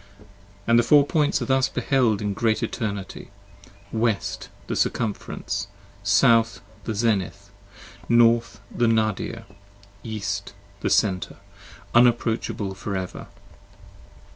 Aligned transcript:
And 0.65 0.79
the 0.79 0.81
Four 0.81 1.05
Points 1.05 1.43
are 1.43 1.45
thus 1.45 1.69
beheld 1.69 2.23
in 2.23 2.33
Great 2.33 2.63
Eternity: 2.63 3.29
55 3.63 3.73
West, 3.93 4.49
the 4.65 4.75
Circumference: 4.75 5.67
South, 6.01 6.59
the 6.85 6.95
Zenith: 6.95 7.51
North, 8.09 8.61
The 8.75 8.87
Nadir: 8.87 9.45
East, 10.03 10.55
the 10.79 10.89
Center, 10.89 11.35
unapproachable 11.93 12.73
for 12.73 12.95
ever. 12.97 13.27